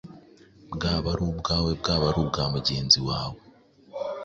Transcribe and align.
bwaba 0.73 1.07
ari 1.13 1.23
ubwawe, 1.31 1.71
bwaba 1.79 2.05
ari 2.09 2.17
ubwa 2.23 2.43
mugenzi 2.53 2.99
wawe, 3.07 3.39